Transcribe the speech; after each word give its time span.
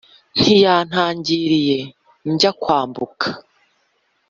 Ntiyantangiriye 0.39 1.73
njya 2.31 2.51
kwambuka 2.61 3.27